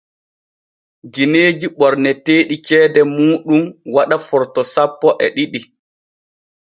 Gineeji 1.13 1.67
ɓorneteeɗi 1.77 2.55
ceede 2.65 3.01
muuɗum 3.15 3.63
waɗa 3.93 4.17
Forto 4.27 4.61
sappo 4.73 5.07
e 5.25 5.27
ɗiɗi. 5.35 5.59